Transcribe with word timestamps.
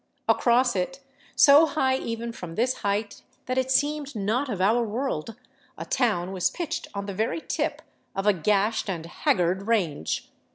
Across 0.27 0.75
it, 0.75 0.99
so 1.35 1.67
high 1.67 1.95
even 1.95 2.31
from 2.31 2.55
this 2.55 2.77
height 2.77 3.21
that 3.45 3.59
it 3.59 3.69
seemed 3.69 4.15
not 4.15 4.49
of 4.49 4.59
our 4.59 4.83
world, 4.83 5.35
a 5.77 5.85
town 5.85 6.31
was 6.31 6.49
pitched 6.49 6.87
on 6.95 7.05
the 7.05 7.13
very 7.13 7.39
tip 7.39 7.83
of 8.15 8.25
a 8.25 8.33
gashed 8.33 8.89
and 8.89 9.05
haggard 9.05 9.67
range. 9.67 10.31